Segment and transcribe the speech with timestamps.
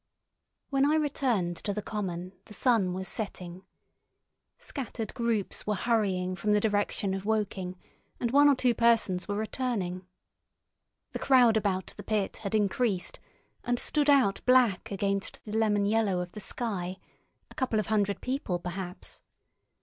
[0.71, 3.61] When I returned to the common the sun was setting.
[4.57, 7.77] Scattered groups were hurrying from the direction of Woking,
[8.19, 10.07] and one or two persons were returning.
[11.11, 13.19] The crowd about the pit had increased,
[13.63, 18.57] and stood out black against the lemon yellow of the sky—a couple of hundred people,
[18.57, 19.21] perhaps.